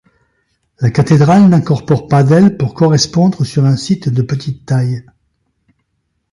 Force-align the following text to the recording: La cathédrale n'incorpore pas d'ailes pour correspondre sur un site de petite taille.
La 0.79 0.89
cathédrale 0.89 1.47
n'incorpore 1.47 2.07
pas 2.07 2.23
d'ailes 2.23 2.57
pour 2.57 2.73
correspondre 2.73 3.45
sur 3.45 3.65
un 3.65 3.77
site 3.77 4.09
de 4.09 4.23
petite 4.23 4.65
taille. 4.65 5.05